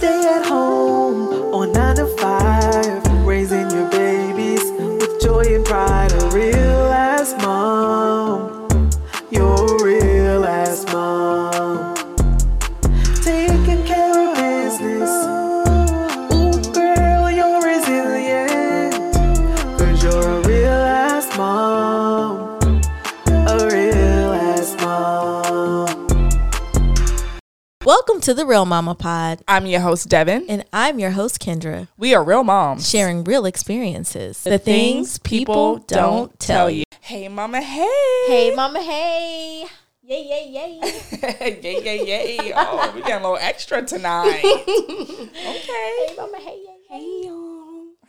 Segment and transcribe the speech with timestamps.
[0.00, 0.49] Stay at
[28.00, 30.46] Welcome to the Real Mama Pod, I'm your host, Devin.
[30.48, 32.88] and I'm your host, Kendra, We are real moms.
[32.88, 34.42] sharing real experiences.
[34.42, 36.84] The, things people don't tell you.
[37.02, 38.24] Hey, mama, hey.
[38.26, 39.66] Hey, Mama, hey.
[40.02, 40.80] Yay, yay, yay.
[41.62, 42.52] yay, yay, yay.
[42.56, 44.40] Oh, we got a little extra tonight.
[44.46, 46.14] okay.
[46.16, 47.39] Mama, hey, yay, Hey, y'all.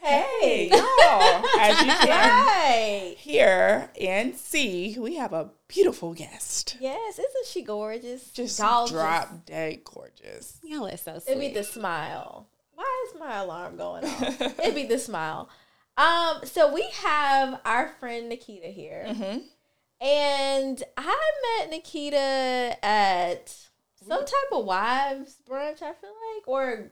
[0.01, 0.69] Hey.
[0.71, 1.45] y'all.
[1.59, 3.15] As you can Right.
[3.17, 6.77] hear and see, we have a beautiful guest.
[6.79, 8.31] Yes, isn't she gorgeous?
[8.31, 8.91] Just Gorgeous.
[8.91, 10.57] drop dead gorgeous.
[10.63, 11.31] Y'all are so sweet.
[11.31, 12.47] It'd be the smile.
[12.73, 14.41] Why is my alarm going off?
[14.59, 15.49] It'd be the smile.
[15.97, 19.05] Um, so we have our friend Nikita here.
[19.07, 19.39] Mm-hmm.
[20.03, 23.55] And I met Nikita at
[24.07, 26.91] some type of wives brunch, I feel like, or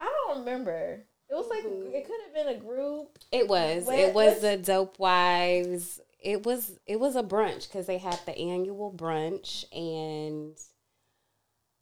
[0.00, 1.04] I don't remember.
[1.32, 3.18] It was like it could have been a group.
[3.32, 3.84] It was.
[3.84, 5.98] What- it was the Dope Wives.
[6.20, 6.78] It was.
[6.86, 10.54] It was a brunch because they had the annual brunch, and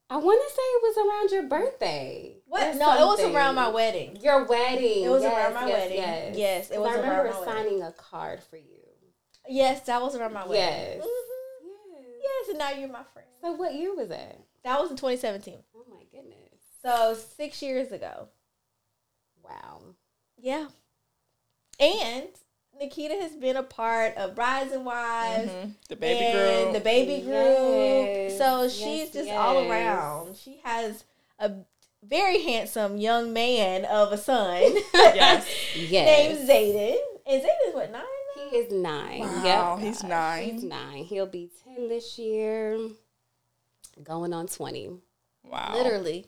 [0.09, 2.37] I want to say it was around your birthday.
[2.47, 2.75] What?
[2.77, 4.17] No, it was around my wedding.
[4.21, 5.03] Your wedding.
[5.03, 5.97] It was Yes, around my yes, wedding.
[5.97, 7.53] Yes, Yes, it was I around remember my wedding.
[7.53, 8.77] signing a card for you.
[9.49, 11.01] Yes, that was around my wedding.
[11.01, 11.05] Yes.
[11.05, 11.07] Mhm.
[11.93, 12.05] Yes.
[12.23, 13.27] Yes, and now you're my friend.
[13.41, 14.37] So what year was that?
[14.63, 15.61] That was in 2017.
[15.75, 16.37] Oh my goodness!
[16.81, 18.29] So six years ago.
[19.43, 19.81] Wow.
[20.37, 20.67] Yeah.
[21.79, 22.27] And
[22.79, 25.51] Nikita has been a part of Brides and Wives.
[25.51, 25.75] Mhm.
[25.89, 26.33] The baby and
[26.65, 26.73] girl.
[26.73, 27.33] the baby group.
[27.33, 30.35] Yes, So yes, she's just all around.
[30.37, 31.03] She has
[31.39, 31.51] a
[32.03, 34.61] very handsome young man of a son
[34.93, 35.47] yes.
[35.75, 36.07] Yes.
[36.37, 36.97] named Zayden.
[37.27, 38.01] And Zayden's what, nine?
[38.49, 39.19] He is nine.
[39.19, 39.85] Wow, Yep.
[39.85, 40.49] he's nine.
[40.49, 41.03] He's nine.
[41.05, 42.79] He'll be 10 this year,
[44.03, 44.89] going on 20.
[45.51, 45.73] Wow.
[45.73, 46.25] Literally.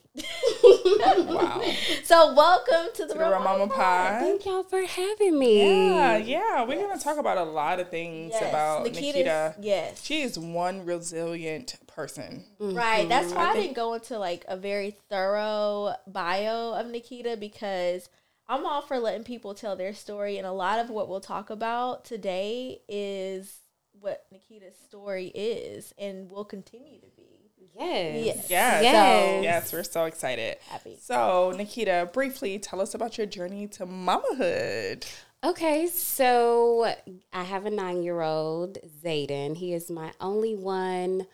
[0.63, 1.61] Wow.
[2.03, 4.19] So welcome to the, To the Real Mama Pod.
[4.21, 5.89] Thank y'all for having me.
[5.95, 6.65] Yeah, yeah.
[6.65, 9.55] We're gonna talk about a lot of things Yes, about Nikita's- Nikita.
[9.61, 10.03] Yes.
[10.03, 12.43] She is one resilient person.
[12.59, 12.75] Mm-hmm.
[12.77, 13.07] Right.
[13.09, 17.37] That's why I, I think- didn't go into like a very thorough bio of Nikita
[17.37, 18.09] because
[18.47, 20.37] I'm all for letting people tell their story.
[20.37, 23.59] And a lot of what we'll talk about today is
[23.99, 27.32] what Nikita's story is and will continue to be.
[27.75, 28.25] Yes.
[28.25, 28.49] Yes.
[28.49, 28.83] Yes.
[28.83, 29.43] Yes.
[29.43, 30.57] Yes, we're so excited.
[30.69, 30.97] Happy.
[31.01, 35.05] So, Nikita, briefly tell us about your journey to mamahood.
[35.43, 36.93] Okay, so
[37.33, 39.57] I have a nine year old, Zayden.
[39.57, 41.27] He is my only one.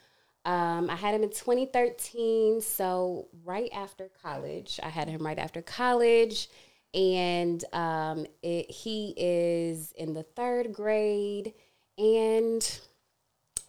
[0.46, 4.80] Um, I had him in 2013, so right after college.
[4.82, 6.50] I had him right after college,
[6.94, 11.54] and um, it, he is in the third grade,
[12.00, 12.80] and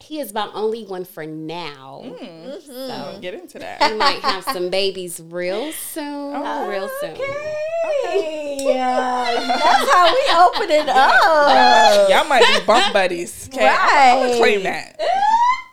[0.00, 2.02] he is my only one for now.
[2.04, 2.62] Mm.
[2.66, 3.20] So, mm-hmm.
[3.20, 3.80] get into that.
[3.90, 6.32] We might have some babies real soon.
[6.36, 7.10] Oh, real soon.
[7.12, 8.58] Okay.
[8.60, 9.34] Yeah.
[9.34, 11.12] That's how we open it up.
[11.24, 13.48] Uh, y'all might be bump buddies.
[13.52, 14.26] Okay, I'm, Right.
[14.26, 15.00] gonna claim that.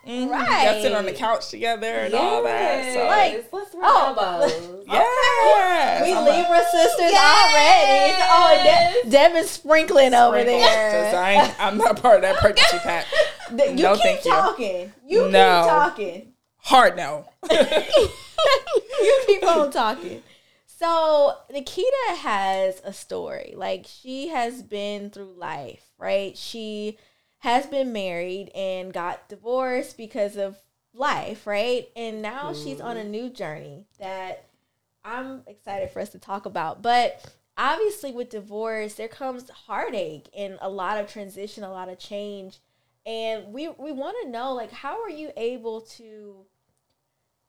[0.06, 0.30] Mhm.
[0.30, 0.64] Right.
[0.72, 2.94] Y'all sit on the couch together and all that.
[2.94, 4.06] So, Yes, let's rub Oh.
[4.40, 4.84] elbows.
[4.88, 6.02] yes.
[6.06, 8.14] We I'm a- Libra sisters already.
[8.22, 11.22] Oh, De- Devin's sprinkling over Sprinkle, 'cause there.
[11.22, 13.04] I, I'm not part of that pregnancy pack.
[13.50, 14.30] You No, keep thank you.
[14.30, 14.92] talking.
[15.06, 15.62] You No.
[15.62, 16.32] keep talking.
[16.58, 17.24] Hard no.
[17.50, 20.22] you keep on talking.
[20.66, 23.54] So Nikita has a story.
[23.56, 26.36] Like she has been through life, right?
[26.36, 26.98] She
[27.38, 30.56] has been married and got divorced because of
[30.94, 31.88] life, right?
[31.96, 33.10] And now she's on a mm-hmm.
[33.10, 34.44] new journey that
[35.04, 36.82] I'm excited for us to talk about.
[36.82, 37.24] But
[37.56, 42.58] obviously with divorce, there comes heartache and a lot of transition, a lot of change.
[43.08, 46.44] And we we want to know like how are you able to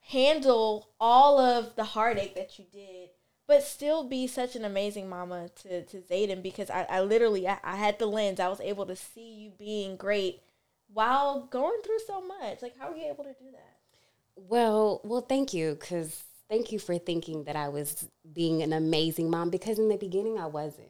[0.00, 3.10] handle all of the heartache that you did,
[3.46, 7.58] but still be such an amazing mama to, to Zayden because I, I literally I,
[7.62, 8.40] I had the lens.
[8.40, 10.40] I was able to see you being great
[10.92, 12.62] while going through so much.
[12.62, 13.76] Like how are you able to do that?
[14.36, 19.30] Well, well, thank you, because thank you for thinking that I was being an amazing
[19.30, 19.50] mom.
[19.50, 20.89] Because in the beginning, I wasn't,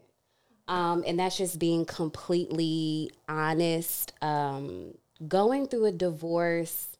[0.70, 4.14] um, and that's just being completely honest.
[4.22, 4.94] Um,
[5.26, 6.96] going through a divorce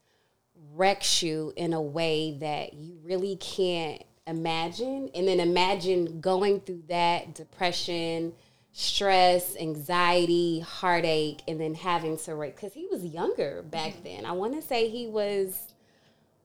[0.75, 6.83] wrecks you in a way that you really can't imagine, and then imagine going through
[6.89, 8.35] that depression.
[8.73, 14.25] Stress, anxiety, heartache, and then having to raise because he was younger back then.
[14.25, 15.75] I want to say he was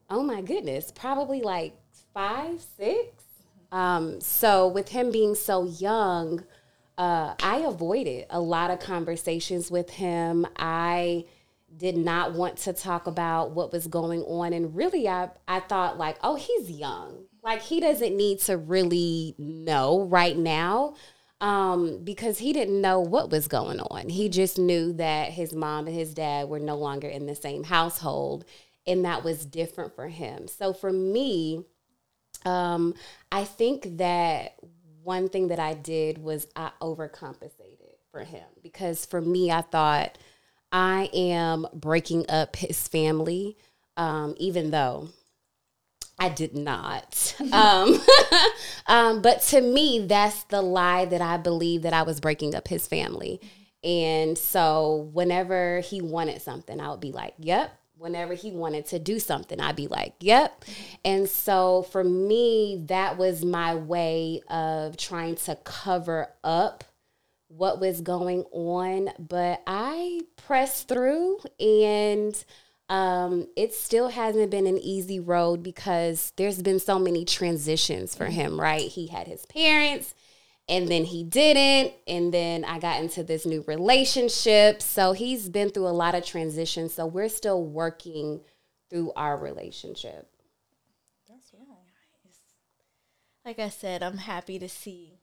[0.10, 1.76] oh my goodness, probably like
[2.14, 3.24] five, six.
[3.72, 6.44] Um, so with him being so young,
[6.98, 10.46] uh, I avoided a lot of conversations with him.
[10.56, 11.26] I
[11.76, 14.54] did not want to talk about what was going on.
[14.54, 17.26] And really, I, I thought, like, oh, he's young.
[17.44, 20.96] Like, he doesn't need to really know right now
[21.42, 24.10] um, because he didn't know what was going on.
[24.10, 27.66] He just knew that his mom and his dad were no longer in the same
[27.66, 28.46] household.
[28.88, 30.48] And that was different for him.
[30.48, 31.66] So for me,
[32.46, 32.94] um,
[33.32, 34.56] I think that
[35.06, 40.18] one thing that I did was I overcompensated for him because for me, I thought
[40.72, 43.56] I am breaking up his family,
[43.98, 45.10] um, even though
[46.18, 47.36] I did not.
[47.54, 48.00] um,
[48.88, 52.68] um, but to me, that's the lie that I believe that I was breaking up
[52.68, 53.40] his family.
[53.84, 57.72] And so whenever he wanted something, I would be like, yep,
[58.06, 60.64] whenever he wanted to do something, I'd be like, yep.
[61.04, 66.84] And so for me, that was my way of trying to cover up
[67.48, 69.10] what was going on.
[69.18, 72.46] But I pressed through and
[72.90, 78.28] um, it still hasn't been an easy road because there's been so many transitions for
[78.28, 78.88] him, right?
[78.88, 80.14] He had his parents
[80.68, 85.70] and then he didn't and then i got into this new relationship so he's been
[85.70, 88.42] through a lot of transitions so we're still working
[88.90, 90.30] through our relationship
[91.30, 92.40] That's really nice.
[93.46, 95.20] Like I said, I'm happy to see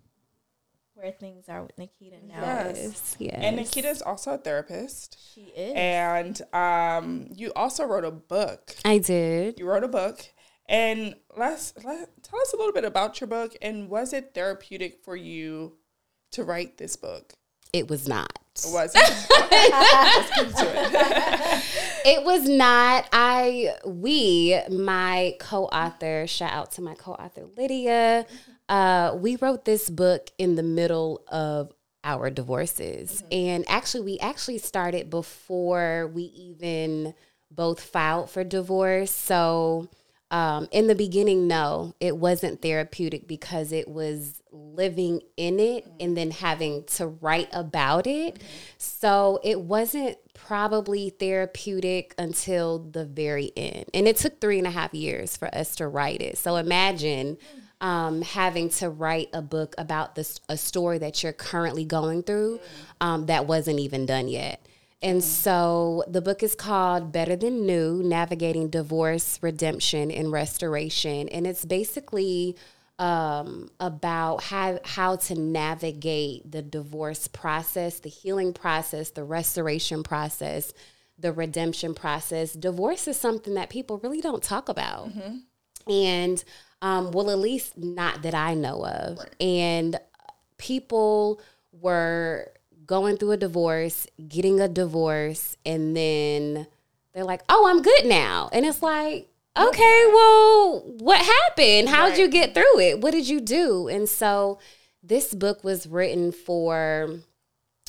[0.95, 2.41] where things are with Nikita now.
[2.41, 3.17] Yes.
[3.19, 5.19] yes And Nikita's also a therapist.
[5.35, 5.73] She is.
[5.75, 8.77] And um, you also wrote a book.
[8.85, 10.25] i did You wrote a book.
[10.73, 15.05] And let's let tell us a little bit about your book and was it therapeutic
[15.05, 15.75] for you
[16.33, 17.35] to write this book?
[17.73, 19.01] it was not Was it?
[19.51, 21.65] Let's it.
[22.05, 28.27] it was not i we my co-author shout out to my co-author lydia
[28.69, 31.73] uh, we wrote this book in the middle of
[32.05, 37.15] our divorces and actually we actually started before we even
[37.51, 39.89] both filed for divorce so
[40.33, 46.17] um, in the beginning no it wasn't therapeutic because it was living in it and
[46.17, 48.43] then having to write about it.
[48.79, 53.87] So it wasn't probably therapeutic until the very end.
[53.95, 56.39] And it took three and a half years for us to write it.
[56.39, 57.39] So imagine
[57.81, 62.61] um, having to write a book about this a story that you're currently going through
[63.01, 64.65] um, that wasn't even done yet.
[65.03, 71.29] And so the book is called Better Than New Navigating Divorce, Redemption, and Restoration.
[71.29, 72.57] And it's basically
[73.01, 80.73] um, about how, how to navigate the divorce process, the healing process, the restoration process,
[81.19, 82.53] the redemption process.
[82.53, 85.11] Divorce is something that people really don't talk about.
[85.89, 86.45] And,
[86.81, 89.19] um, well, at least not that I know of.
[89.41, 89.99] And
[90.59, 91.41] people
[91.73, 92.52] were
[92.87, 96.67] going through a divorce, getting a divorce, and then
[97.13, 101.89] they're like, "Oh, I'm good now," and it's like, "Okay, well, what happened?
[101.89, 102.19] How'd Right.
[102.21, 103.01] you get through it?
[103.01, 104.59] What did you do?" And so,
[105.03, 107.21] this book was written for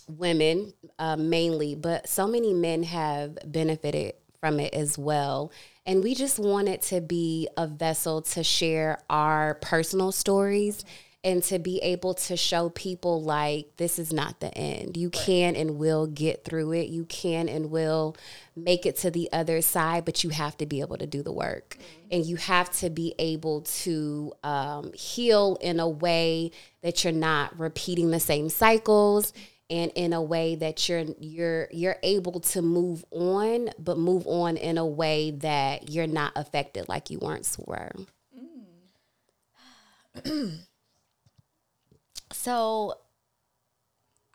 [0.09, 5.51] women uh, mainly, but so many men have benefited from it as well.
[5.85, 10.83] And we just wanted to be a vessel to share our personal stories
[11.23, 14.97] and to be able to show people like this is not the end.
[14.97, 16.89] You can and will get through it.
[16.89, 18.17] You can and will
[18.57, 21.31] make it to the other side, but you have to be able to do the
[21.31, 21.77] work.
[22.11, 26.51] And you have to be able to um, heal in a way
[26.81, 29.31] that you're not repeating the same cycles
[29.69, 34.57] and in a way that you're you're you're able to move on but move on
[34.57, 37.91] in a way that you're not affected like you once were
[42.33, 42.97] So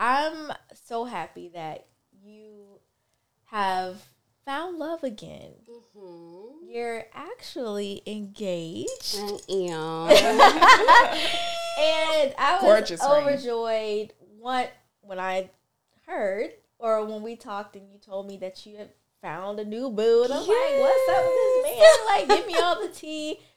[0.01, 0.53] I'm
[0.87, 1.87] so happy that
[2.23, 2.81] you
[3.47, 4.09] have
[4.45, 5.53] found love again.
[5.69, 6.71] Mm-hmm.
[6.71, 9.17] You're actually engaged.
[9.17, 11.19] I am.
[11.79, 15.51] And I was Gorgeous overjoyed what when I
[16.07, 18.91] heard or when we talked and you told me that you had
[19.23, 20.25] found a new boo.
[20.25, 22.07] And I'm like, what's up with this man?
[22.09, 23.39] Like, give me all the tea.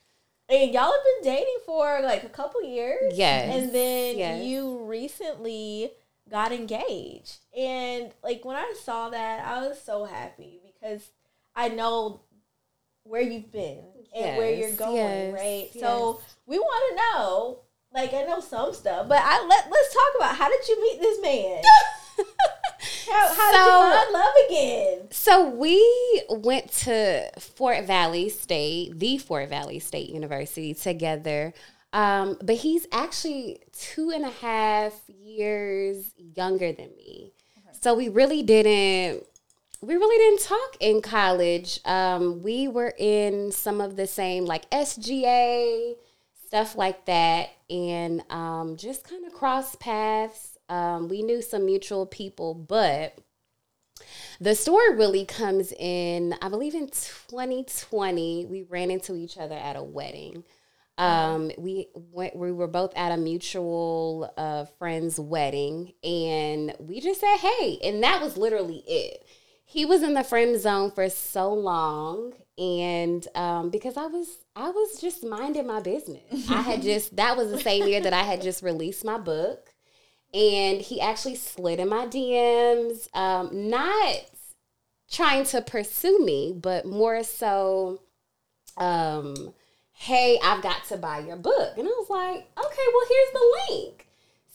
[0.51, 3.13] And y'all have been dating for like a couple years.
[3.15, 3.55] Yes.
[3.55, 4.43] And then Yes.
[4.43, 5.91] you recently
[6.29, 7.37] got engaged.
[7.57, 11.09] And like when I saw that, I was so happy because
[11.55, 12.21] I know
[13.03, 13.83] where you've been
[14.15, 15.69] and where you're going, yes, right?
[15.79, 17.59] So we want to know.
[17.93, 21.01] Like I know some stuff, but I let let's talk about how did you meet
[21.01, 21.61] this man?
[23.11, 25.07] how how did So- you find love again?
[25.11, 31.53] So we went to Fort Valley State, the Fort Valley State University together.
[31.93, 37.33] Um, but he's actually two and a half years younger than me.
[37.81, 39.25] So we really didn't
[39.81, 41.79] we really didn't talk in college.
[41.85, 45.95] Um, we were in some of the same like SGA
[46.47, 50.50] stuff like that, and um, just kind of cross paths.
[50.71, 53.17] Um, we knew some mutual people, but
[54.39, 58.45] the story really comes in, I believe, in 2020.
[58.45, 60.45] We ran into each other at a wedding.
[60.97, 67.19] Um, we went, we were both at a mutual uh, friend's wedding, and we just
[67.19, 69.25] said, "Hey," and that was literally it.
[69.65, 74.69] He was in the friend zone for so long, and um, because I was, I
[74.69, 76.49] was just minding my business.
[76.49, 79.73] I had just that was the same year that I had just released my book,
[80.33, 84.21] and he actually slid in my DMs, um, not
[85.09, 88.01] trying to pursue me, but more so.
[88.77, 89.53] Um,
[89.91, 91.77] hey, I've got to buy your book.
[91.77, 94.07] And I was like, okay, well, here's the link.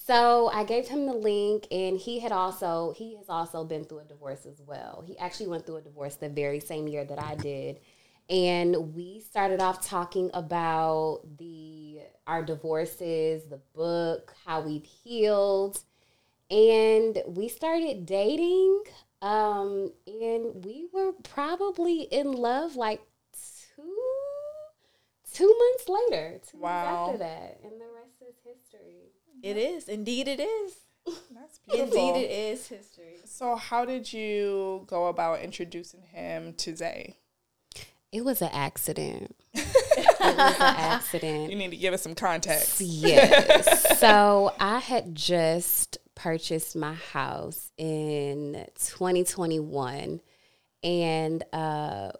[0.06, 4.00] So I gave him the link, and he had also he has also been through
[4.00, 5.02] a divorce as well.
[5.04, 7.80] He actually went through a divorce the very same year that I did,
[8.28, 15.80] and we started off talking about the our divorces, the book, how we've healed,
[16.50, 18.82] and we started dating.
[19.22, 23.00] Um, and we were probably in love like
[23.32, 23.82] two
[25.32, 26.84] two months later, two Wow.
[26.84, 29.12] months after that, and the rest is history.
[29.42, 29.88] It is.
[29.88, 30.74] Indeed, it is.
[31.30, 31.98] That's beautiful.
[31.98, 33.16] Indeed, it is history.
[33.24, 37.18] So, how did you go about introducing him to Zay?
[38.16, 39.36] It was an accident.
[39.52, 39.66] it
[40.20, 41.50] was an accident.
[41.50, 42.80] You need to give us some context.
[42.80, 43.98] Yes.
[44.00, 50.22] so I had just purchased my house in 2021,
[50.82, 52.12] and uh,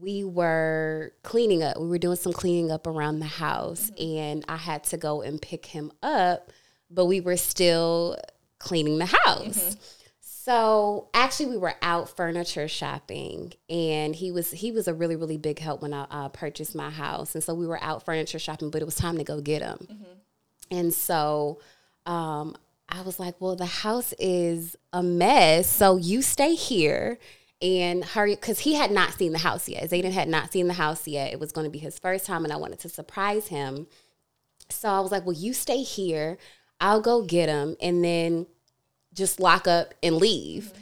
[0.00, 1.78] we were cleaning up.
[1.78, 5.42] We were doing some cleaning up around the house, and I had to go and
[5.42, 6.50] pick him up,
[6.90, 8.16] but we were still
[8.58, 9.76] cleaning the house.
[10.44, 15.36] So actually, we were out furniture shopping, and he was he was a really really
[15.36, 18.70] big help when I uh, purchased my house, and so we were out furniture shopping,
[18.70, 19.86] but it was time to go get him,
[20.68, 21.60] and so
[22.06, 22.56] um,
[22.88, 27.20] I was like, well, the house is a mess, so you stay here
[27.60, 29.88] and hurry because he had not seen the house yet.
[29.88, 31.32] Zayden had not seen the house yet.
[31.32, 33.86] It was going to be his first time, and I wanted to surprise him.
[34.70, 36.36] So I was like, well, you stay here.
[36.80, 38.46] I'll go get him, and then
[39.14, 40.72] just lock up and leave.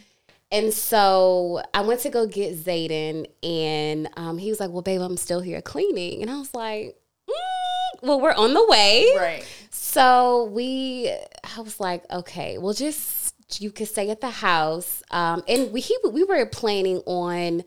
[0.52, 5.00] And so I went to go get Zayden, and um, he was like, "Well, babe,
[5.00, 6.96] I'm still here cleaning." And I was like,
[7.28, 9.44] mm, "Well, we're on the way." Right.
[9.70, 11.08] So we,
[11.56, 15.80] I was like, "Okay, well, just you could stay at the house." Um, and we
[15.80, 17.62] he, we were planning on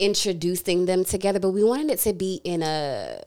[0.00, 3.22] introducing them together, but we wanted it to be in a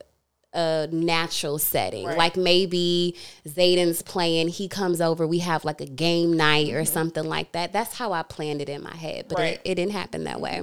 [0.56, 2.06] a natural setting.
[2.06, 2.18] Right.
[2.18, 3.14] Like maybe
[3.46, 6.92] Zayden's playing, he comes over, we have like a game night or mm-hmm.
[6.92, 7.72] something like that.
[7.72, 9.54] That's how I planned it in my head, but Right.
[9.54, 10.62] it, it didn't happen that way.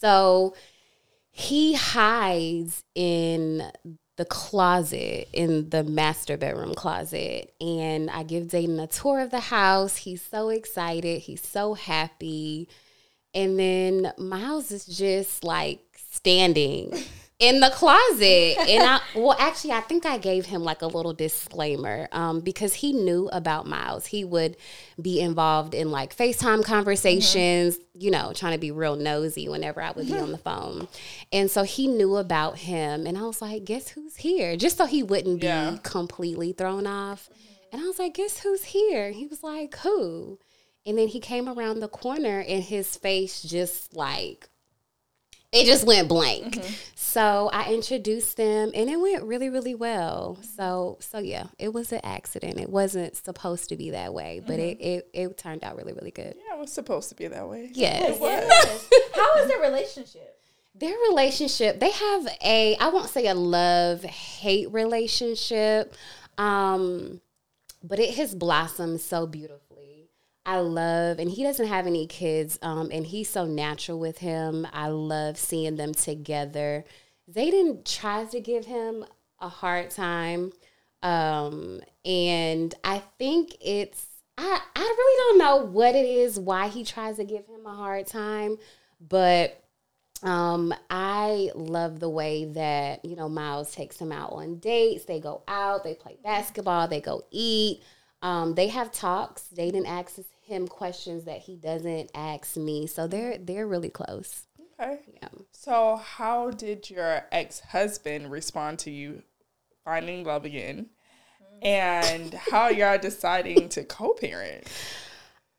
[0.00, 0.54] So
[1.30, 3.70] he hides in
[4.16, 7.54] the closet, in the master bedroom closet.
[7.60, 9.96] And I give Zayden a tour of the house.
[9.96, 12.68] He's so excited, he's so happy.
[13.34, 16.92] And then Miles is just like standing
[17.42, 18.56] in the closet.
[18.68, 22.74] And I, well, actually, I think I gave him like a little disclaimer um, because
[22.74, 24.06] he knew about Miles.
[24.06, 24.56] He would
[25.00, 29.90] be involved in like FaceTime conversations, you know, trying to be real nosy whenever I
[29.90, 30.86] would be on the phone.
[31.32, 33.06] And so he knew about him.
[33.06, 34.56] And I was like, guess who's here?
[34.56, 35.78] Just so he wouldn't be Yeah.
[35.82, 37.28] completely thrown off.
[37.72, 39.10] And I was like, guess who's here?
[39.10, 40.38] He was like, who?
[40.86, 44.48] And then he came around the corner and his face just like
[45.52, 46.60] it just went blank.
[46.94, 50.38] So I introduced them and it went really, really well.
[50.56, 52.58] So so yeah, it was an accident.
[52.58, 56.10] It wasn't supposed to be that way, but it, it it turned out really, really
[56.10, 56.34] good.
[56.48, 57.70] Yeah, it was supposed to be that way.
[57.74, 58.18] Yes.
[58.18, 58.90] Yes.
[59.14, 60.38] How is their relationship?
[60.74, 65.94] Their relationship, they have a I won't say a love hate relationship.
[66.38, 67.20] Um
[67.84, 69.71] but it has blossomed so beautifully.
[70.44, 74.66] I love, and he doesn't have any kids, um, and he's so natural with him.
[74.72, 76.84] I love seeing them together.
[77.32, 79.04] Zayden tries to give him
[79.40, 80.52] a hard time,
[81.02, 84.04] um, and I think it's
[84.36, 87.74] I I really don't know what it is why he tries to give him a
[87.74, 88.58] hard time,
[89.00, 89.62] but
[90.22, 95.04] um, I love the way that, you know, Miles takes him out on dates.
[95.04, 97.82] They go out, they play basketball, they go eat.
[98.22, 99.48] Um, they have talks.
[99.54, 102.86] Zayden asks him questions that he doesn't ask me.
[102.86, 104.46] So they're they're really close.
[104.80, 105.00] Okay.
[105.20, 105.28] Yeah.
[105.50, 109.22] So, how did your ex husband respond to you
[109.84, 110.86] finding love again,
[111.60, 114.66] and how y'all deciding to co-parent.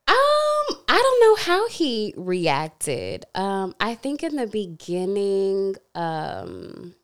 [0.06, 3.24] Um, I don't know how he reacted.
[3.34, 6.94] Um, I think in the beginning, um,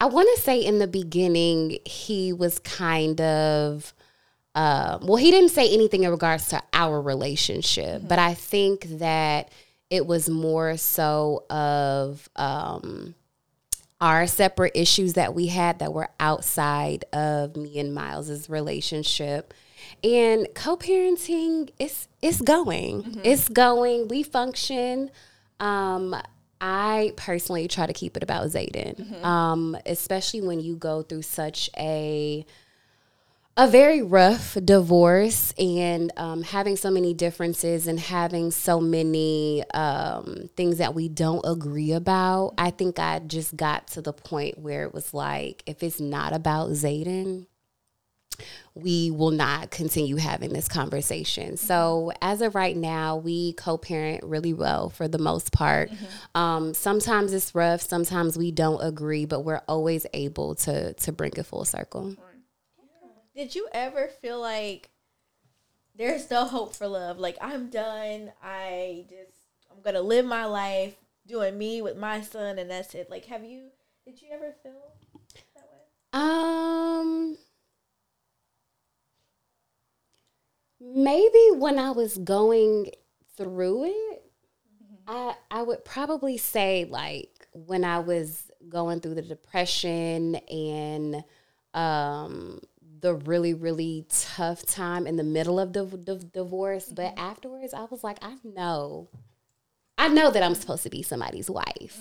[0.00, 3.92] I want to say in the beginning he was kind of.
[4.56, 9.52] Uh, well, he didn't say anything in regards to our relationship, but I think that
[9.90, 13.14] it was more so of um,
[14.00, 19.52] our separate issues that we had that were outside of me and Miles's relationship.
[20.02, 23.20] And co-parenting is it's going.
[23.24, 24.08] It's going.
[24.08, 25.10] We function.
[25.60, 26.16] Um,
[26.62, 31.68] I personally try to keep it about Zayden, um, especially when you go through such
[31.76, 32.46] a
[33.58, 40.50] a very rough divorce and um, having so many differences and having so many um,
[40.56, 42.52] things that we don't agree about.
[42.58, 46.34] I think I just got to the point where it was like, if it's not
[46.34, 47.46] about Zayden,
[48.74, 51.56] we will not continue having this conversation.
[51.56, 55.90] So, as of right now, we co parent really well for the most part.
[56.34, 61.32] Um, sometimes it's rough, sometimes we don't agree, but we're always able to, to bring
[61.36, 62.16] it full circle.
[63.36, 64.88] Did you ever feel like
[65.94, 67.18] there's no hope for love?
[67.18, 68.32] Like I'm done.
[68.42, 69.36] I just
[69.70, 70.94] I'm gonna live my life
[71.26, 73.10] doing me with my son, and that's it.
[73.10, 73.64] Like, have you?
[74.06, 74.94] Did you ever feel
[75.54, 76.18] that way?
[76.18, 77.36] Um,
[80.80, 82.90] maybe when I was going
[83.36, 84.22] through it,
[85.06, 91.22] I I would probably say like when I was going through the depression and
[91.74, 92.60] um
[93.00, 97.84] the really really tough time in the middle of the, the divorce, but afterwards I
[97.84, 99.08] was like I know
[99.98, 101.98] I know that I'm supposed to be somebody's wife.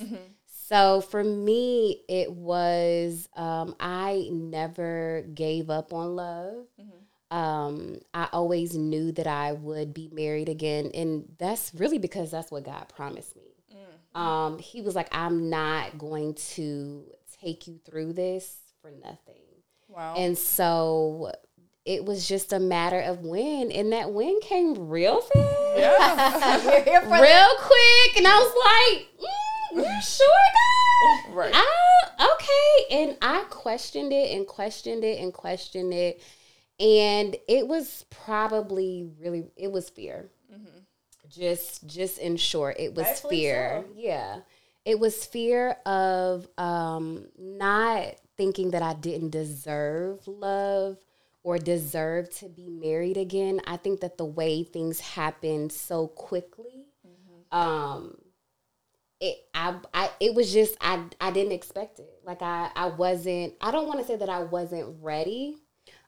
[0.67, 6.65] So for me, it was um, I never gave up on love.
[7.31, 12.51] Um, I always knew that I would be married again, and that's really because that's
[12.51, 13.43] what God promised me.
[14.15, 17.05] Um, he was like, "I'm not going to
[17.41, 19.41] take you through this for nothing."
[19.95, 20.15] Wow.
[20.15, 21.31] And so
[21.85, 26.57] it was just a matter of when, and that when came real fast yeah.
[26.65, 31.35] We're here for real quick, and I was like, mm, "You sure, God?
[31.35, 31.51] Right.
[31.53, 36.21] Ah, okay." And I questioned it and questioned it and questioned it,
[36.79, 40.29] and it was probably really it was fear.
[41.27, 43.83] Just, just in short, it was Rightfully fear.
[43.85, 43.93] so.
[43.97, 44.39] Yeah,
[44.85, 50.97] it was fear of um, not thinking that I didn't deserve love
[51.43, 53.61] or deserve to be married again.
[53.67, 56.85] I think that the way things happened so quickly,
[57.51, 58.17] um,
[59.21, 62.19] it I, I it was just I I didn't expect it.
[62.25, 63.53] Like I I wasn't.
[63.61, 65.57] I don't want to say that I wasn't ready.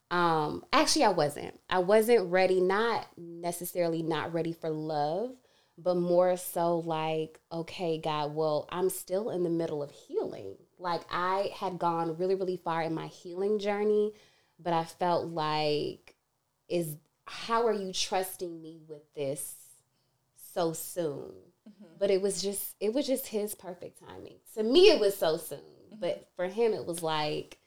[0.09, 1.59] Um, actually, I wasn't.
[1.69, 2.61] I wasn't ready.
[2.61, 5.31] Not necessarily not ready for love,
[5.77, 10.55] but more so like, okay, God, well, I'm still in the middle of healing.
[10.79, 14.13] Like I had gone really, really far in my healing journey,
[14.59, 16.15] but I felt like,
[16.69, 19.55] is how are you trusting me with this
[20.53, 21.31] so soon?
[21.99, 24.35] But it was just, it was just his perfect timing.
[24.55, 25.59] To me, it was so soon,
[25.99, 27.57] but for him, it was like,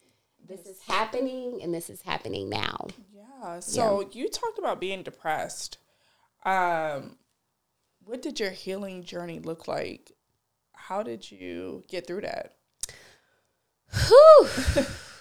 [0.49, 2.88] this is happening and this is happening now.
[3.14, 3.61] Yeah.
[3.61, 5.79] So you talked about being depressed.
[6.44, 7.16] Um,
[8.05, 10.12] what did your healing journey look like?
[10.73, 12.55] How did you get through that?
[13.92, 14.48] Whew.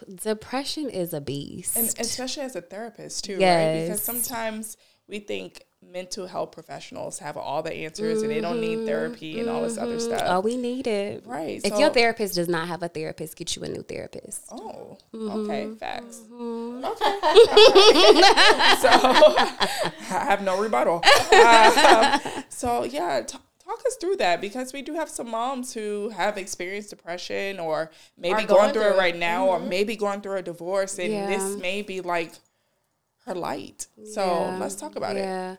[0.24, 1.78] Depression is a beast.
[1.78, 3.84] And especially as a therapist too, right?
[3.84, 4.76] Because sometimes
[5.08, 9.50] we think mental health professionals have all the answers and they don't need therapy and
[9.50, 10.22] all this other stuff.
[10.26, 11.24] oh, we need it.
[11.26, 11.62] Right.
[11.64, 14.42] If so- your therapist does not have a therapist, get you a new therapist.
[14.52, 15.30] Oh, Mm-hmm.
[15.50, 16.22] okay, facts.
[16.80, 17.20] Okay.
[18.82, 21.02] so I have no rebuttal.
[21.34, 23.38] Um, so yeah, t-
[23.70, 27.92] talk us through that because we do have some moms who have experienced depression or
[28.18, 28.98] maybe going, going through, through it it.
[28.98, 31.28] right now or maybe going through a divorce and Yeah.
[31.28, 32.34] this may be like
[33.26, 33.88] her light.
[34.14, 34.58] So Yeah.
[34.60, 35.20] let's talk about it.
[35.22, 35.58] yeah.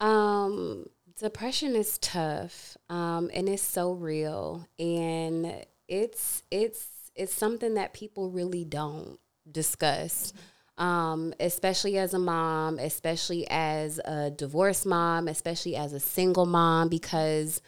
[0.00, 0.86] Um,
[1.18, 2.76] depression is tough.
[2.88, 4.66] Um, and it's so real.
[4.78, 9.18] And it's it's it's something that people really don't
[9.50, 10.32] discuss.
[10.78, 16.88] Um, especially as a mom, especially as a divorced mom, especially as a single mom,
[16.88, 17.60] because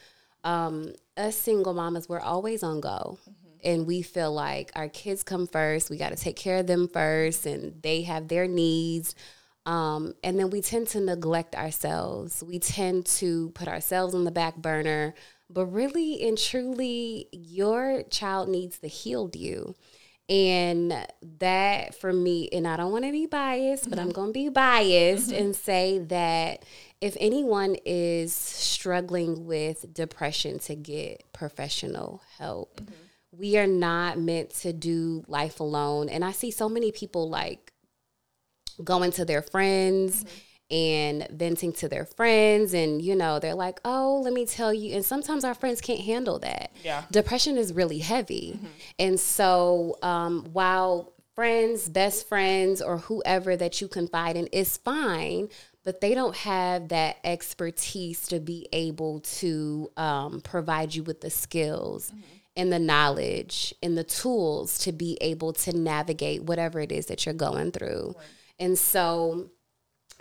[0.43, 3.19] um, us single mamas, we're always on go.
[3.63, 5.89] And we feel like our kids come first.
[5.89, 9.15] We got to take care of them first, and they have their needs.
[9.65, 12.43] Um, and then we tend to neglect ourselves.
[12.43, 15.15] We tend to put ourselves on the back burner.
[15.49, 19.75] But really and truly, your child needs to heal you.
[20.27, 20.91] And
[21.39, 24.15] that for me, and I don't want to be biased, but I'm mm-hmm.
[24.15, 25.43] going to be biased mm-hmm.
[25.43, 26.63] and say that
[26.99, 32.93] if anyone is struggling with depression to get professional help, mm-hmm.
[33.31, 36.09] we are not meant to do life alone.
[36.09, 37.71] And I see so many people like
[38.83, 40.25] going to their friends
[40.71, 44.95] and venting to their friends and you know they're like oh let me tell you
[44.95, 46.71] and sometimes our friends can't handle that.
[46.83, 47.03] Yeah.
[47.11, 48.59] depression is really heavy.
[48.97, 55.49] And so um, while friends best friends or whoever that you confide in is fine
[55.83, 61.29] but they don't have that expertise to be able to um, provide you with the
[61.29, 62.11] skills
[62.57, 67.25] and the knowledge and the tools to be able to navigate whatever it is that
[67.25, 68.15] you're going through.
[68.59, 69.51] And so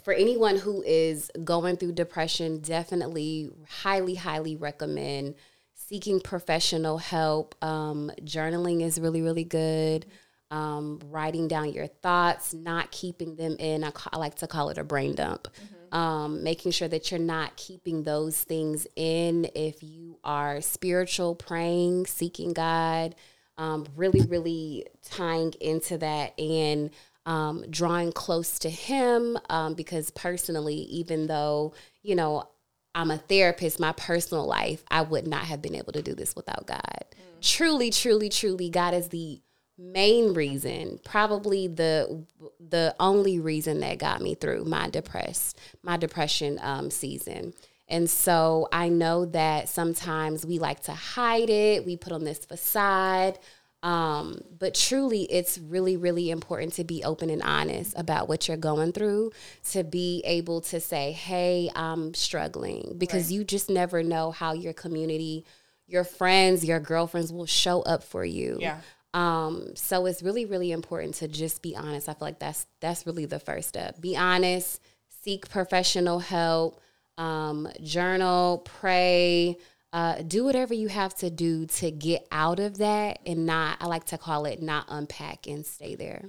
[0.04, 5.34] for anyone who is going through depression, definitely highly, highly recommend
[5.74, 7.54] seeking professional help.
[7.62, 10.06] Um, journaling is really, really good.
[10.50, 13.82] Um, writing down your thoughts, not keeping them in.
[13.82, 15.48] I, ca- I like to call it a brain dump.
[15.90, 19.48] Um, making sure that you're not keeping those things in.
[19.54, 23.14] If you are spiritual, praying, seeking God,
[23.56, 26.90] um, really, really tying into that and
[27.26, 29.38] um, drawing close to Him.
[29.48, 32.48] Um, because personally, even though, you know,
[32.94, 36.36] I'm a therapist, my personal life, I would not have been able to do this
[36.36, 37.04] without God.
[37.40, 39.40] Truly, truly, truly, God is the
[39.76, 42.24] main reason, probably the
[42.60, 47.52] the only reason that got me through my depressed my depression um, season.
[47.88, 51.84] And so I know that sometimes we like to hide it.
[51.84, 53.38] We put on this facade.
[53.84, 58.56] Um, but truly, it's really, really important to be open and honest about what you're
[58.56, 59.32] going through,
[59.72, 64.72] to be able to say, hey, I'm struggling, because you just never know how your
[64.72, 65.44] community,
[65.86, 68.56] your friends, your girlfriends will show up for you.
[68.58, 68.80] Yeah.
[69.12, 72.08] Um, so it's really, really important to just be honest.
[72.08, 74.00] I feel like that's that's really the first step.
[74.00, 74.80] Be honest,
[75.22, 76.80] seek professional help,
[77.18, 79.58] um, journal, pray,
[79.94, 83.86] uh, do whatever you have to do to get out of that and not I
[83.86, 86.24] like to call it not unpack and stay there.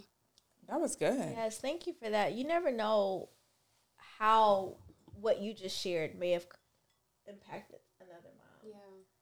[0.70, 1.18] That was good.
[1.36, 2.34] Yes, thank you for that.
[2.34, 3.30] You never know
[4.20, 4.78] how
[5.20, 6.46] what you just shared may have
[7.28, 8.76] impacted another mom Yeah.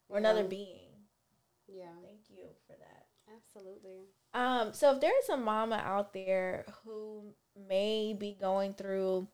[0.10, 0.90] or another being.
[1.68, 1.86] Yeah.
[2.04, 3.06] Thank you for that.
[3.34, 4.10] Absolutely.
[4.34, 7.34] Um, so if there's a mama out there who
[7.70, 9.28] may be going through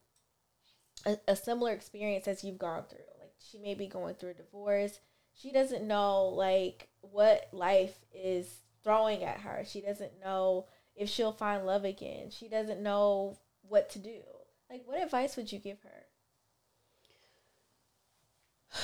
[1.05, 4.33] a, a similar experience as you've gone through, like she may be going through a
[4.33, 4.99] divorce,
[5.33, 9.63] she doesn't know like what life is throwing at her.
[9.65, 12.29] She doesn't know if she'll find love again.
[12.29, 14.19] She doesn't know what to do.
[14.69, 16.05] Like, what advice would you give her?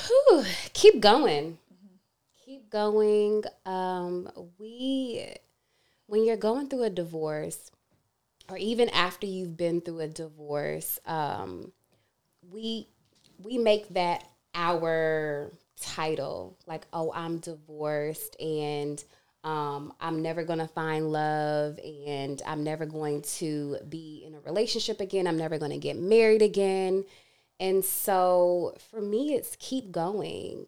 [0.08, 1.60] Whew, keep going.
[2.44, 3.44] Keep going.
[3.66, 5.28] Um, we,
[6.08, 7.72] when you're going through a divorce,
[8.50, 11.72] or even after you've been through a divorce, um,
[12.52, 12.88] we
[13.44, 14.24] we make that
[14.56, 16.58] our title.
[16.66, 19.04] Like, oh, I'm divorced, and
[19.44, 25.00] um, I'm never gonna find love, and I'm never going to be in a relationship
[25.00, 25.28] again.
[25.28, 27.06] I'm never gonna get married again.
[27.60, 30.68] And so for me, it's keep going.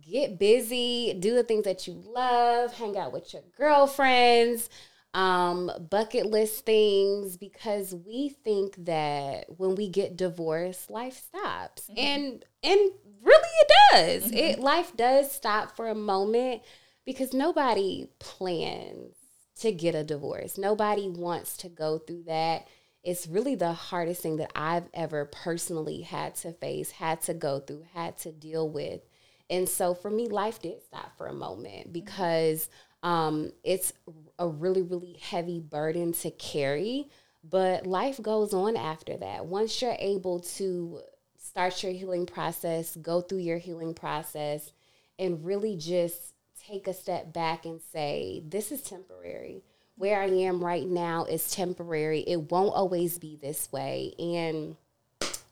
[0.00, 4.68] Get busy, do the things that you love, hang out with your girlfriends,
[5.14, 11.88] um, bucket list things, because we think that when we get divorced, life stops.
[11.90, 11.98] Mm-hmm.
[11.98, 12.90] And and
[13.22, 14.24] really it does.
[14.24, 14.36] Mm-hmm.
[14.36, 16.62] It life does stop for a moment
[17.04, 19.14] because nobody plans
[19.60, 20.56] to get a divorce.
[20.56, 22.66] Nobody wants to go through that
[23.02, 27.60] it's really the hardest thing that I've ever personally had to face, had to go
[27.60, 29.00] through, had to deal with.
[29.48, 31.92] And so for me, life did stop for a moment mm-hmm.
[31.92, 32.68] because
[33.02, 33.92] um, it's
[34.38, 37.08] a really, really heavy burden to carry.
[37.42, 39.46] But life goes on after that.
[39.46, 41.00] Once you're able to
[41.38, 44.72] start your healing process, go through your healing process,
[45.18, 46.34] and really just
[46.66, 49.62] take a step back and say, this is temporary
[50.00, 52.20] where I am right now is temporary.
[52.20, 54.14] It won't always be this way.
[54.18, 54.76] And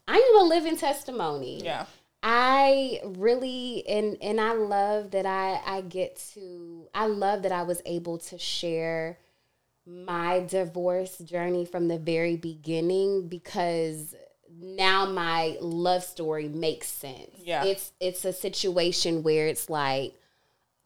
[0.08, 1.62] I am a living testimony.
[1.62, 1.84] Yeah.
[2.22, 7.62] I really and and I love that I I get to I love that I
[7.62, 9.18] was able to share
[9.86, 14.14] my divorce journey from the very beginning because
[14.60, 17.30] now my love story makes sense.
[17.38, 17.64] Yeah.
[17.64, 20.14] It's it's a situation where it's like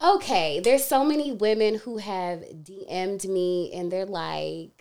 [0.03, 4.72] okay, there's so many women who have DM'd me and they're like,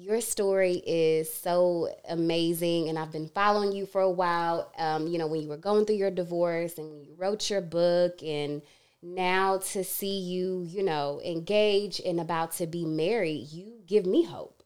[0.00, 4.72] your story is so amazing and I've been following you for a while.
[4.78, 7.60] Um, you know, when you were going through your divorce and when you wrote your
[7.60, 8.62] book and
[9.02, 14.24] now to see you, you know, engage and about to be married, you give me
[14.24, 14.62] hope.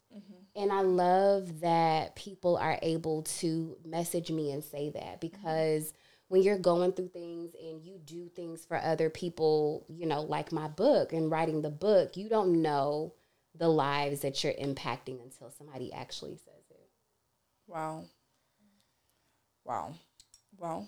[0.56, 5.92] And I love that people are able to message me and say that because
[6.28, 10.52] when you're going through things and you do things for other people, you know, like
[10.52, 13.14] my book and writing the book, you don't know
[13.54, 16.88] the lives that you're impacting until somebody actually says it.
[17.66, 18.04] Wow.
[19.64, 19.94] Wow.
[20.58, 20.86] Wow.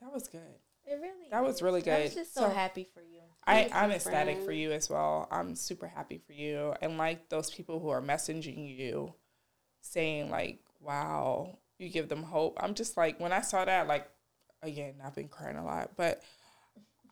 [0.00, 0.40] That was good.
[0.84, 1.28] It really.
[1.30, 1.62] That was is.
[1.62, 2.20] really I was good.
[2.20, 3.20] just so, So- happy for you.
[3.44, 4.46] I, I'm ecstatic friend.
[4.46, 5.26] for you as well.
[5.32, 6.74] I'm super happy for you.
[6.80, 9.14] And like those people who are messaging you
[9.80, 12.56] saying like, wow, you give them hope.
[12.60, 14.08] I'm just like when I saw that, like
[14.62, 16.22] again, I've been crying a lot, but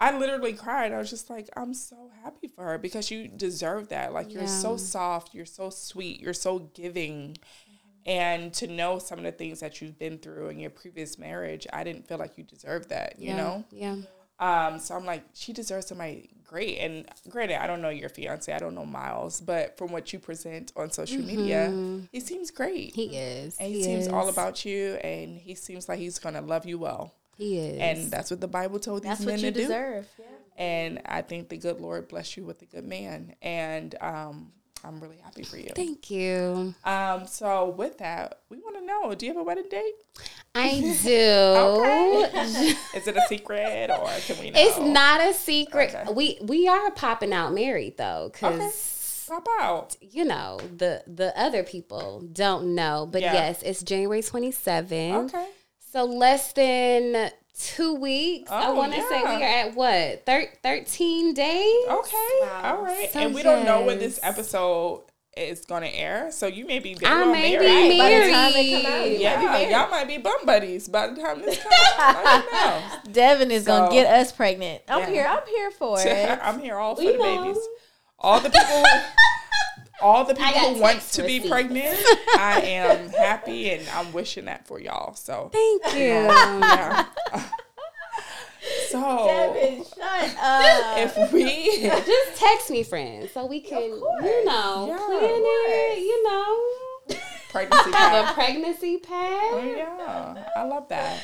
[0.00, 0.92] I literally cried.
[0.92, 4.14] I was just like, I'm so happy for her because you deserve that.
[4.14, 7.36] Like you're so soft, you're so sweet, you're so giving.
[8.06, 11.66] And to know some of the things that you've been through in your previous marriage,
[11.70, 13.64] I didn't feel like you deserved that, you Yeah, know?
[13.70, 13.96] Yeah.
[14.38, 16.78] Um, so I'm like, she deserves somebody great.
[16.78, 20.18] And granted, I don't know your fiance, I don't know Miles, but from what you
[20.18, 21.74] present on social media,
[22.10, 22.94] he seems great.
[22.94, 23.58] He is.
[23.60, 27.14] and he, seems all about you, and he seems like he's gonna love you well.
[27.40, 27.78] He is.
[27.80, 29.62] And that's what the Bible told these That's men what you to do.
[29.62, 30.06] deserve.
[30.18, 30.24] Yeah.
[30.56, 33.34] And I think the good Lord bless you with a good man.
[33.40, 34.52] And um,
[34.84, 35.70] I'm really happy for you.
[35.74, 36.74] Thank you.
[36.84, 39.94] Um, so with that, we want to know: Do you have a wedding date?
[40.54, 42.76] I do.
[42.98, 44.60] Is it a secret, or can we know?
[44.60, 45.94] It's not a secret.
[45.94, 46.12] Okay.
[46.12, 49.96] We we are popping out married though, because Pop out.
[50.00, 53.08] you know the the other people don't know.
[53.10, 53.32] But Yeah.
[53.34, 55.34] yes, it's January twenty seventh.
[55.34, 55.48] Okay.
[55.92, 58.50] So less than two weeks.
[58.50, 61.84] I Oh, want to say we are at what thir- thirteen days.
[61.88, 62.38] Okay.
[62.42, 62.76] Wow.
[62.76, 63.10] All right.
[63.12, 65.02] So and we don't know when this episode
[65.36, 66.30] is going to air.
[66.32, 67.98] So you may be very I well may be married.
[67.98, 69.70] By the time it come out, yeah, married.
[69.70, 72.16] y'all might be bum buddies by the time this comes out.
[72.16, 72.52] I don't
[73.06, 73.12] know.
[73.12, 74.82] Devin is So- gonna get us pregnant.
[74.88, 75.10] I'm Yeah.
[75.10, 75.26] here.
[75.28, 76.38] I'm here for it.
[76.42, 77.42] I'm here all for We the know.
[77.44, 77.62] babies.
[78.18, 78.84] All the people,
[80.02, 81.96] all the people who want to be pregnant.
[82.38, 85.14] I am happy and I'm wishing that for y'all.
[85.14, 86.00] So Thank you.
[86.00, 87.06] yeah.
[88.88, 90.98] so Devin, shut up.
[90.98, 94.96] if we, Just text me, friends, so we can, you know, Yeah.
[95.06, 95.98] plan it.
[95.98, 97.18] You know,
[97.50, 98.30] pregnancy have pack.
[98.30, 99.50] a pregnancy pad.
[99.52, 101.22] Oh, yeah, I love that.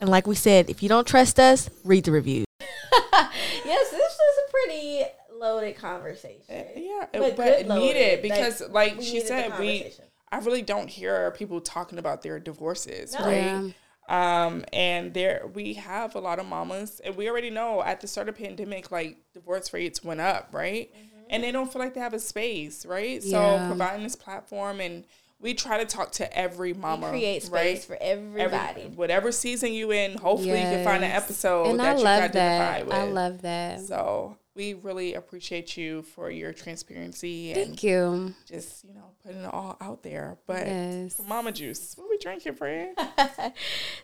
[0.00, 2.46] And like we said, if you don't trust us, read the reviews.
[2.60, 5.02] yes, this was a pretty
[5.38, 6.42] loaded conversation.
[6.50, 7.94] Uh, yeah, But but, loaded.
[7.94, 9.90] needed because, like, we she said, we.
[10.30, 13.24] I really don't hear people talking about their divorces, No.
[13.24, 13.74] right?
[14.08, 18.06] Um, and there we have a lot of mamas, and we already know at the
[18.06, 20.90] start of pandemic, like divorce rates went up, right?
[21.28, 23.20] And they don't feel like they have a space, right?
[23.22, 25.04] So providing this platform, and
[25.40, 27.82] we try to talk to every mama, Create space right?
[27.82, 28.82] for Every- everybody.
[28.94, 32.22] whatever season you in, hopefully you can find an episode and that I you can
[32.22, 32.86] identify that.
[32.86, 32.94] with.
[32.94, 33.80] I love that.
[33.80, 38.34] So we really appreciate you for your transparency and Thank you.
[38.48, 40.38] just you know putting it all out there.
[40.46, 41.20] But Yes.
[41.28, 42.96] Mama Juice, what we drinking, friend?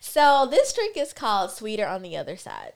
[0.00, 2.74] So this drink is called Sweeter on the Other Side.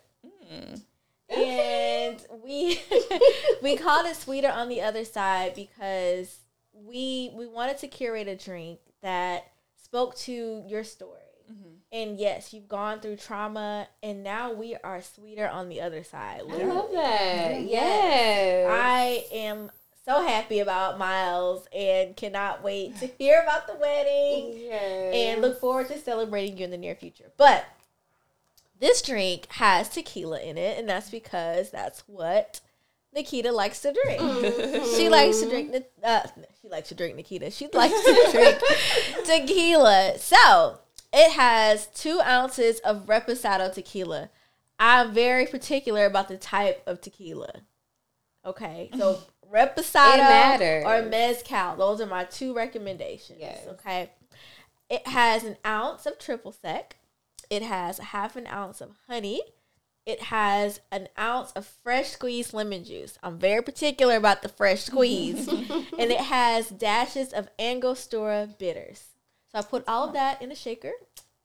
[0.50, 0.80] Mm.
[1.28, 2.80] And we
[3.62, 6.38] we called it Sweeter on the Other Side because
[6.72, 9.44] we we wanted to curate a drink that
[9.76, 11.20] spoke to your story.
[11.50, 11.68] Mm-hmm.
[11.92, 16.42] And yes, you've gone through trauma, and now we are sweeter on the other side.
[16.50, 17.62] I love that.
[17.62, 18.68] Yes.
[18.70, 19.70] I am
[20.04, 25.14] so happy about Miles and cannot wait to hear about the wedding Yes.
[25.14, 27.30] and look forward to celebrating you in the near future.
[27.36, 27.64] But
[28.78, 32.60] this drink has tequila in it, and that's because that's what
[33.14, 34.20] Nikita likes to drink.
[34.96, 35.74] She likes to drink.
[36.04, 36.26] Uh,
[36.60, 37.50] she likes to drink Nikita.
[37.50, 38.58] She likes to drink
[39.24, 40.18] tequila.
[40.18, 40.80] So
[41.16, 44.30] it has two ounces of reposado tequila.
[44.78, 47.62] I'm very particular about the type of tequila.
[48.44, 49.20] Okay, so
[49.52, 51.76] reposado or mezcal.
[51.76, 53.38] Those are my two recommendations.
[53.40, 53.66] Yes.
[53.66, 54.10] Okay,
[54.90, 56.96] it has an ounce of triple sec.
[57.48, 59.40] It has half an ounce of honey.
[60.04, 63.18] It has an ounce of fresh squeezed lemon juice.
[63.22, 65.48] I'm very particular about the fresh squeeze.
[65.48, 69.15] and it has dashes of Angostura bitters.
[69.56, 70.92] So I put all of that in a shaker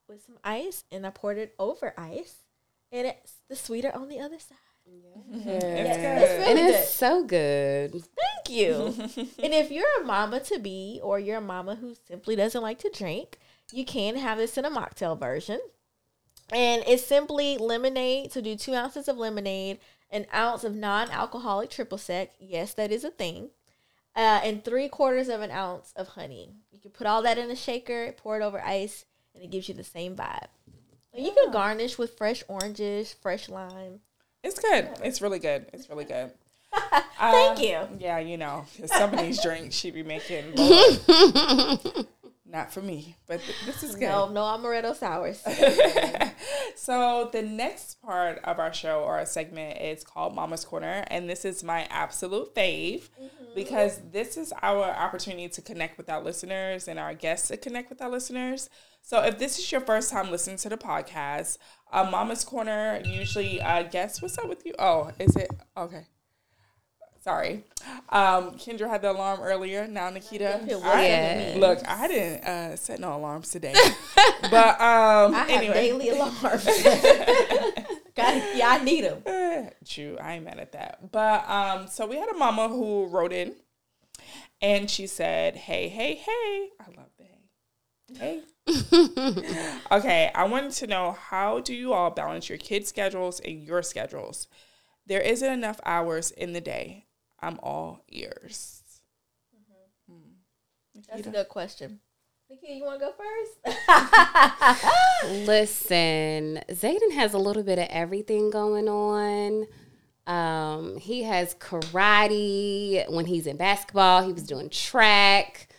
[0.10, 2.36] with some ice and I poured it over ice.
[2.92, 4.58] And it's the sweeter on the other side.
[5.34, 5.64] It's It's good.
[5.64, 7.92] and really it's so good.
[7.94, 8.94] Thank you.
[9.42, 12.80] and if you're a mama to be or you're a mama who simply doesn't like
[12.80, 13.40] to drink,
[13.72, 15.62] you can have this in a mocktail version.
[16.52, 18.34] And it's simply lemonade.
[18.34, 22.32] So do two ounces of lemonade, an ounce of non-alcoholic triple sec.
[22.42, 23.52] Yes, that is a thing.
[24.16, 26.54] Uh, and three quarters of an ounce of honey.
[26.72, 29.70] You can put all that in a shaker, pour it over ice, and it gives
[29.70, 30.48] you the same vibe.
[31.14, 34.00] And you can garnish with fresh oranges, fresh lime.
[34.44, 34.90] It's good.
[35.04, 35.68] It's really good.
[35.74, 36.32] It's really good.
[37.20, 37.80] Thank Uh, you.
[38.00, 40.54] Yeah, you know, some of these drinks she be making.
[42.52, 44.10] Not for me, but th- this is good.
[44.10, 45.42] No, no amaretto sours.
[46.76, 51.30] So the next part of our show or our segment is called Mama's Corner, and
[51.30, 53.10] this is my absolute fave
[53.54, 57.90] because this is our opportunity to connect with our listeners and our guests to connect
[57.90, 58.70] with our listeners.
[59.02, 61.58] So if this is your first time listening to the podcast,
[61.92, 64.22] uh, Mama's Corner usually uh, guests.
[64.22, 64.74] What's up with you?
[64.80, 66.08] Oh, is it okay?
[67.24, 67.64] Sorry,
[68.10, 69.86] um, Kendra had the alarm earlier.
[69.86, 71.60] Now Nikita, It I- me.
[71.62, 73.74] look, I didn't uh, set no alarms today,
[74.50, 75.74] but um, I have anyway.
[75.74, 76.68] daily alarms.
[78.18, 79.24] Yeah, I need them.
[79.26, 81.12] Eh, True, I ain't mad at that.
[81.12, 83.54] But um, so we had a mama who wrote in,
[84.62, 86.70] and she said, "Hey, hey, hey!
[86.80, 92.50] I love the hey, hey." okay, I wanted to know how do you all balance
[92.50, 94.48] your kids' schedules and your schedules?
[95.08, 97.06] There isn't enough hours in the day.
[97.42, 98.82] I'm all ears.
[101.10, 102.00] That's a good question.
[102.50, 103.86] Nikki, you want to go first?
[105.48, 109.68] Listen, Zayden has a little bit of everything going on.
[110.28, 114.24] Um, he has karate when he's in basketball.
[114.24, 115.70] He was doing track.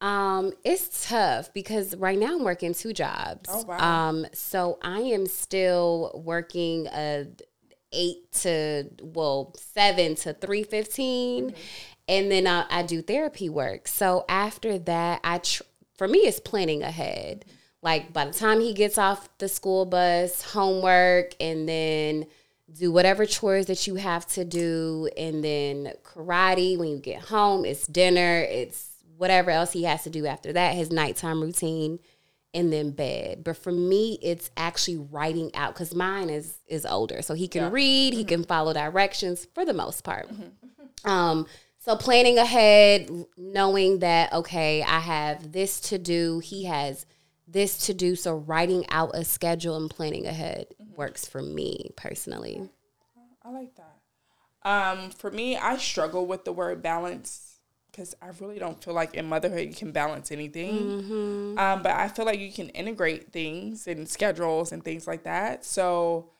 [0.00, 3.48] Um, it's tough because right now I'm working two jobs.
[3.52, 4.08] Oh, wow.
[4.08, 7.26] Um, so I am still working a
[7.92, 10.64] eight to well seven to three
[12.08, 13.88] and then I, I do therapy work.
[13.88, 15.62] So after that, I tr-
[15.96, 17.44] for me it's planning ahead.
[17.82, 22.26] Like by the time he gets off the school bus, homework, and then
[22.72, 27.64] do whatever chores that you have to do, and then karate when you get home.
[27.64, 28.46] It's dinner.
[28.48, 30.74] It's whatever else he has to do after that.
[30.74, 31.98] His nighttime routine
[32.54, 33.44] and then bed.
[33.44, 37.70] But for me, it's actually writing out because mine is is older, so he can
[37.70, 40.28] read, he can follow directions for the most part.
[41.04, 41.46] Um,
[41.78, 47.06] so planning ahead, knowing that okay, I have this to do, he has
[47.48, 48.16] this to do.
[48.16, 52.68] So writing out a schedule and planning ahead works for me personally.
[53.42, 53.88] I like that.
[54.64, 57.51] Um, for me, I struggle with the word balance
[57.92, 61.56] because I really don't feel like in motherhood you can balance anything.
[61.58, 65.64] Um, but I feel like you can integrate things and schedules and things like that.
[65.64, 66.30] So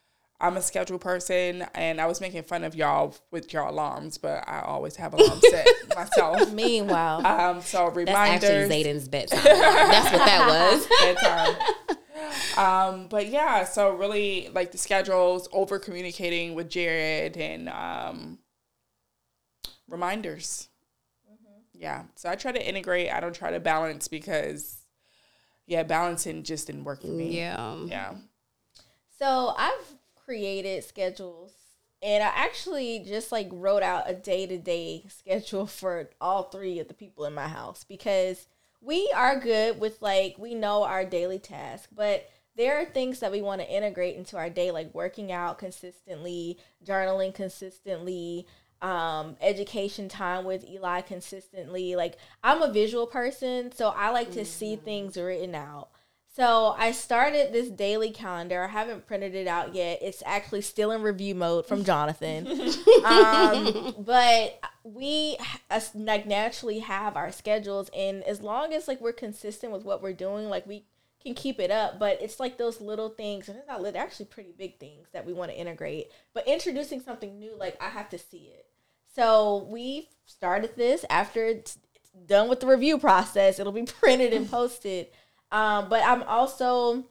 [0.40, 4.42] I'm a schedule person, and I was making fun of y'all with your alarms, but
[4.48, 6.52] I always have alarms set myself.
[6.52, 8.50] Meanwhile, Um, so That's reminders.
[8.50, 9.40] actually Zayden's bedtime.
[9.44, 11.96] That's what that was.
[12.56, 12.56] bedtime.
[12.56, 18.38] um, but yeah, so really like the schedules, over communicating with Jared, and um,
[19.88, 20.68] reminders.
[21.82, 23.10] Yeah, so I try to integrate.
[23.10, 24.82] I don't try to balance because,
[25.66, 27.36] yeah, balancing just didn't work for me.
[27.36, 27.76] Yeah.
[27.86, 28.14] yeah.
[29.18, 31.52] so I've created schedules
[32.00, 36.78] and I actually just like wrote out a day to day schedule for all three
[36.78, 38.46] of the people in my house because
[38.80, 43.32] we are good with like, we know our daily task, but there are things that
[43.32, 48.46] we want to integrate into our day, like working out consistently, journaling consistently,
[48.82, 51.96] um, education time with Eli consistently.
[51.96, 55.88] Like I'm a visual person, so I like to see things written out.
[56.34, 58.64] So I started this daily calendar.
[58.64, 59.98] I haven't printed it out yet.
[60.00, 62.46] It's actually still in review mode from Jonathan.
[63.04, 65.36] um, but we
[65.94, 70.14] like naturally have our schedules, and as long as like we're consistent with what we're
[70.14, 70.86] doing, like we
[71.22, 71.98] can keep it up.
[71.98, 75.26] But it's like those little things, and it's not little, actually pretty big things that
[75.26, 76.10] we want to integrate.
[76.32, 78.66] But introducing something new, like I have to see it.
[79.14, 81.78] So we started this after it's
[82.26, 83.58] done with the review process.
[83.58, 85.08] It'll be printed and posted.
[85.50, 87.04] Um, but I'm also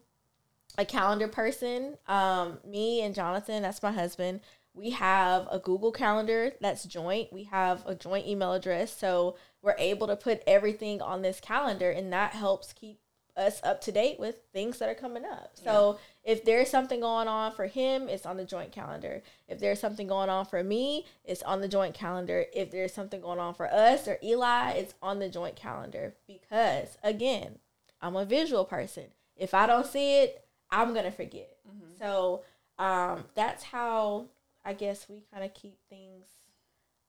[0.77, 1.97] a calendar person.
[2.07, 4.41] Um, me and Jonathan, that's my husband,
[4.73, 7.31] we have a Google Calendar that's joint.
[7.33, 11.91] We have a joint email address, so we're able to put everything on this calendar,
[11.91, 12.99] and that helps keep
[13.35, 15.51] us up to date with things that are coming up.
[15.55, 19.23] So if there's something going on for him, it's on the joint calendar.
[19.47, 22.45] If there's something going on for me, it's on the joint calendar.
[22.53, 26.97] If there's something going on for us or Eli, it's on the joint calendar because
[27.03, 27.57] again,
[28.01, 29.05] I'm a visual person.
[29.35, 31.57] If I don't see it, I'm gonna forget.
[31.97, 32.41] So
[32.79, 34.25] um, that's how
[34.63, 36.25] I guess we kind of keep things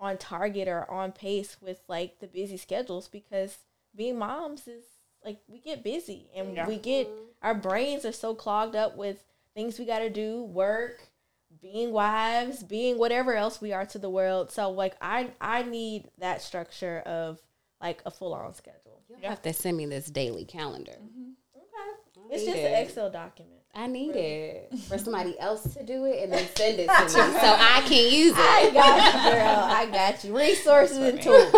[0.01, 3.59] on target or on pace with like the busy schedules because
[3.95, 4.85] being moms is
[5.25, 6.67] like we get busy and Yeah.
[6.67, 7.09] we get
[7.43, 9.25] our brains are so clogged up with
[9.55, 11.09] things we got to do, work,
[11.61, 14.51] being wives, being whatever else we are to the world.
[14.51, 17.41] So like I I need that structure of
[17.81, 19.03] like a full on schedule.
[19.09, 20.93] You have to send me this daily calendar.
[20.93, 21.31] Mm-hmm.
[21.57, 22.35] Okay.
[22.35, 22.73] It's just it.
[22.73, 23.62] an Excel document.
[23.75, 27.09] I need it for somebody else to do it and then send it to me
[27.09, 28.39] so I can use it.
[28.39, 29.59] I got you, girl.
[29.65, 30.37] I got you.
[30.37, 31.51] Resources and tools.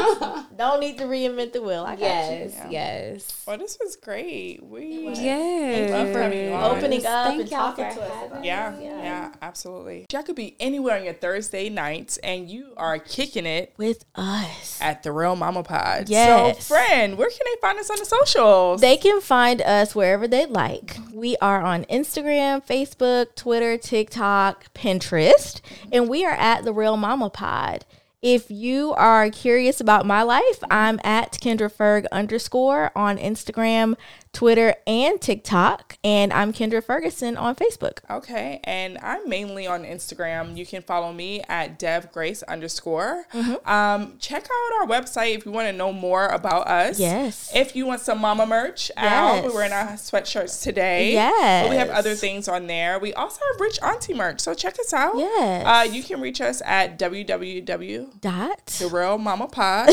[0.57, 1.83] Don't need to reinvent the wheel.
[1.85, 2.71] I got Yes, Yeah.
[2.71, 3.45] yes.
[3.49, 4.61] Well, this was great.
[4.63, 5.91] We Yes.
[5.91, 6.55] Love for having you you.
[6.55, 8.13] Opening up Thank and y'all talking for to us.
[8.13, 8.47] having About me.
[8.47, 9.03] Yeah, Yeah.
[9.03, 10.07] yeah, absolutely.
[10.13, 14.79] Y'all could be anywhere on your Thursday nights, and you are kicking it With us.
[14.81, 16.09] at the Real Mama Pod.
[16.09, 16.65] Yes.
[16.65, 18.81] So, friend, where can they find us on the socials?
[18.81, 20.97] They can find us wherever they like.
[21.13, 27.31] We are on Instagram, Facebook, Twitter, TikTok, Pinterest, and we are at the Real Mama
[27.31, 27.85] Pod.
[28.23, 33.97] If you are curious about my life, I'm at Kendra Ferg underscore on Instagram,
[34.35, 37.99] Twitter, and TikTok, and I'm Kendra Ferguson on Facebook.
[38.11, 40.57] Okay, and I'm mainly on Instagram.
[40.57, 43.27] You can follow me at Dev Grace underscore.
[43.33, 43.67] Mm-hmm.
[43.71, 46.99] Um, check out our website if you want to know more about us.
[46.99, 47.53] Yes.
[47.55, 49.45] If you want some mama merch out, Yes.
[49.45, 51.13] we're wearing our sweatshirts today.
[51.13, 51.65] Yes.
[51.67, 52.99] But we have other things on there.
[52.99, 55.17] We also have Rich Auntie merch, so check us out.
[55.17, 55.65] Yes.
[55.65, 58.21] Uh, you can reach us at www.
[58.21, 58.79] Dot.
[58.85, 59.91] The Real Mama Pod.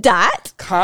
[0.00, 0.52] Dot.
[0.56, 0.78] Com.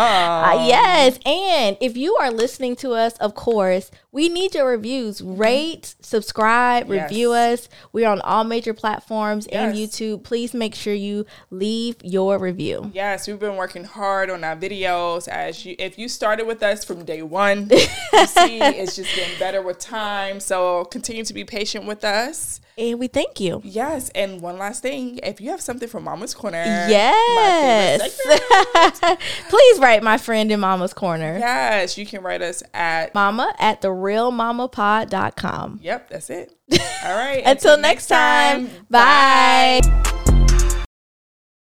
[0.44, 5.20] Uh, yes, and if you are listening to us, of course, we need your reviews.
[5.20, 5.36] Mm-hmm.
[5.36, 7.11] Rate, subscribe, Yes.
[7.11, 7.68] review us.
[7.92, 10.22] We're on all major platforms and YouTube.
[10.22, 12.90] Please make sure you leave your review.
[12.94, 15.28] Yes, we've been working hard on our videos.
[15.28, 17.78] As you, if you started with us from day one, you
[18.26, 20.40] see it's just getting better with time.
[20.40, 22.61] So continue to be patient with us.
[22.80, 23.60] And we thank you.
[23.62, 26.56] Yes, and one last thing, if you have something from Mama's Corner,
[26.88, 28.00] Yes.
[28.00, 29.20] my favorite segment,
[29.50, 31.36] Please write my friend in Mama's Corner.
[31.38, 33.14] yes, you can write us at.
[33.14, 35.80] Mama at therealmamapod.com.
[35.82, 36.54] Yep, that's it.
[37.04, 37.42] All right.
[37.44, 39.80] Until next time, bye.